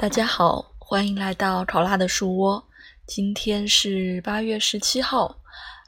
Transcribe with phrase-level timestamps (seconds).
[0.00, 2.64] 大家好，欢迎来到考拉的树窝。
[3.06, 5.36] 今天是八月十七号，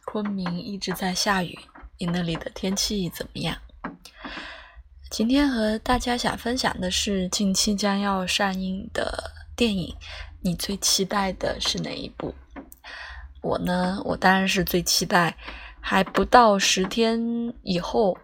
[0.04, 1.58] 昆明一直在下雨。
[1.96, 3.56] 你那里的天气怎么样？
[5.10, 9.96] 今天和大家想分享的是近期将要上映的电影，
[10.42, 12.34] 你最期待的是哪一部？
[13.40, 15.34] 我呢，我当然是最期待，
[15.80, 17.18] 还不到十天
[17.62, 18.18] 以后，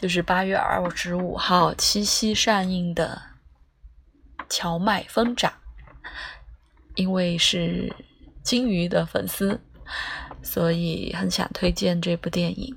[0.00, 3.22] 就是八月二十五号七夕上映的
[4.50, 5.50] 《荞麦疯长》，
[6.96, 7.96] 因为是
[8.42, 9.58] 金鱼的粉丝，
[10.42, 12.76] 所以很想推荐这部电影。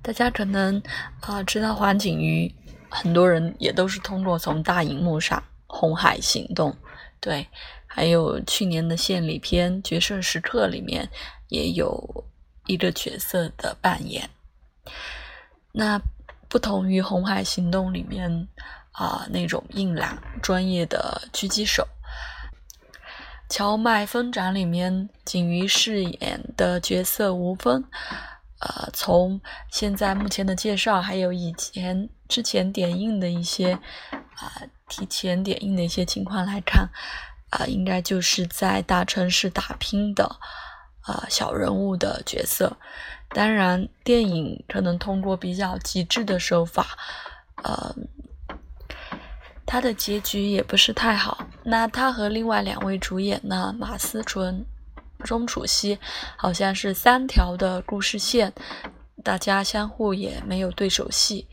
[0.00, 0.82] 大家可能
[1.20, 2.50] 啊知道黄景瑜，
[2.88, 6.70] 很多人也都是通过从大荧幕上《红海行动》
[7.20, 7.46] 对。
[7.86, 11.08] 还有去年的献礼片《决胜时刻》里面
[11.48, 12.24] 也有
[12.66, 14.28] 一个角色的扮演。
[15.70, 16.00] 那
[16.54, 18.46] 不同于《红海行动》里面
[18.92, 21.88] 啊那种硬朗专业的狙击手，
[23.52, 27.82] 《荞麦疯长》里面景瑜饰演的角色吴峰，
[28.60, 33.72] 呃，从现在目前的介绍，还有以前之前点映的一些
[34.36, 36.88] 啊提前点映的一些情况来看。
[37.50, 40.38] 啊，应该就是在大城市打拼的，
[41.00, 42.76] 啊小人物的角色。
[43.34, 46.96] 当然，电影可能通过比较极致的手法，
[47.64, 47.94] 呃，
[49.66, 51.46] 他的结局也不是太好。
[51.64, 54.64] 那他和另外两位主演呢，马思纯、
[55.24, 55.98] 钟楚曦，
[56.36, 58.52] 好像是三条的故事线，
[59.22, 61.46] 大家相互也没有对手戏。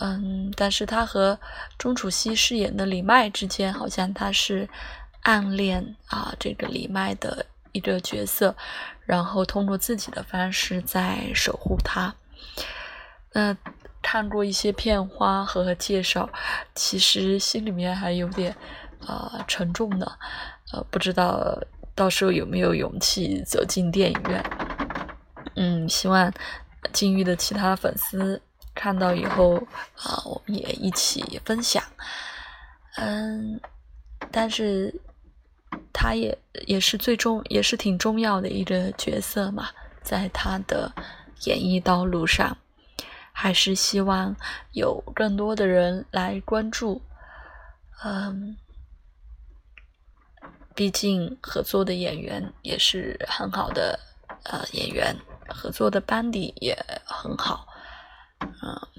[0.00, 1.38] 嗯，但是他和
[1.78, 4.68] 钟楚曦饰演的李麦之间，好像他是。
[5.24, 8.54] 暗恋啊，这个李麦的一个角色，
[9.04, 12.14] 然后通过自己的方式在守护他。
[13.32, 13.56] 那
[14.02, 16.28] 看过一些片花和介绍，
[16.74, 18.54] 其实心里面还有点
[19.06, 20.18] 啊沉重的，
[20.72, 21.58] 呃，不知道
[21.94, 24.44] 到时候有没有勇气走进电影院。
[25.56, 26.32] 嗯，希望
[26.92, 28.40] 金玉的其他粉丝
[28.74, 29.56] 看到以后
[29.96, 31.82] 啊，我们也一起分享。
[32.96, 33.60] 嗯，
[34.30, 34.94] 但是。
[35.92, 36.36] 他也
[36.66, 39.68] 也是最重，也是挺重要的一个角色嘛，
[40.02, 40.92] 在他的
[41.44, 42.56] 演艺道路上，
[43.32, 44.34] 还是希望
[44.72, 47.02] 有更多的人来关注。
[48.04, 48.56] 嗯，
[50.74, 53.98] 毕竟合作的演员也是很好的，
[54.44, 55.16] 呃，演员
[55.48, 57.66] 合作的班底也很好。
[58.40, 58.48] 嗯，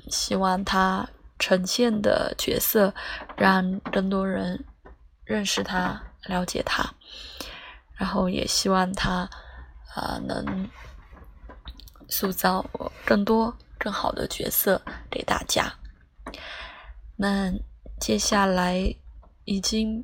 [0.09, 2.93] 希望他呈现的角色
[3.35, 4.63] 让更多人
[5.25, 6.01] 认识他。
[6.25, 6.93] 了解他，
[7.95, 9.29] 然后也希望他，
[9.95, 10.69] 呃，能
[12.07, 12.65] 塑造
[13.05, 15.73] 更多更好的角色给大家。
[17.15, 17.51] 那
[17.99, 18.95] 接下来
[19.45, 20.03] 已经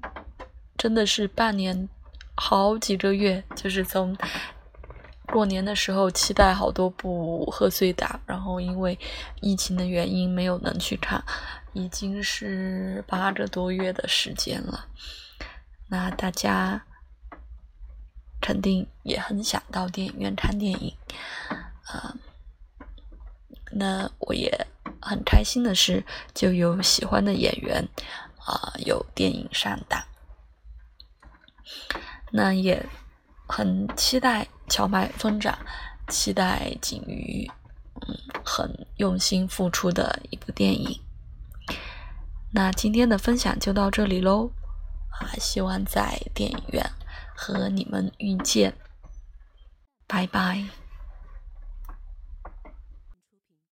[0.77, 1.87] 真的是半年，
[2.35, 4.15] 好几个月，就是从
[5.27, 8.97] 过年的时候期待好多部贺岁档，然后因为
[9.41, 11.23] 疫情的原因没有能去看，
[11.73, 14.85] 已经是八个多月的时间了。
[15.89, 16.85] 那大家
[18.39, 20.95] 肯定也很想到电影院看电影，
[21.85, 22.15] 啊，
[23.71, 24.67] 那我也
[25.01, 27.87] 很开心的是，就有喜欢的演员
[28.45, 30.03] 啊，有电影上档，
[32.31, 32.85] 那也
[33.47, 35.57] 很期待荞麦疯长，
[36.07, 37.49] 期待景瑜，
[38.07, 41.01] 嗯，很用心付出的一部电影。
[42.51, 44.51] 那今天的分享就到这里喽。
[45.09, 46.89] 啊，希望在电影院
[47.35, 48.73] 和你们遇见，
[50.07, 50.78] 拜拜。